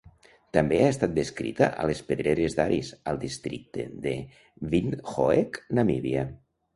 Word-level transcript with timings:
També 0.57 0.77
ha 0.83 0.91
estat 0.93 1.11
descrita 1.17 1.67
a 1.83 1.83
les 1.91 1.99
pedreres 2.07 2.57
d'Aris, 2.59 2.89
al 3.11 3.19
districte 3.25 3.85
de 4.07 4.15
Windhoek, 4.73 5.61
Namíbia. 5.81 6.25